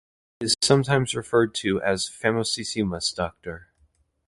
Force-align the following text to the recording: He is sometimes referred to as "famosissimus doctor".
He 0.39 0.47
is 0.47 0.55
sometimes 0.63 1.13
referred 1.13 1.53
to 1.57 1.79
as 1.79 2.09
"famosissimus 2.09 3.13
doctor". 3.15 3.67